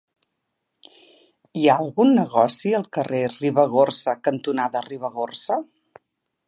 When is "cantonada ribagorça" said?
4.29-5.63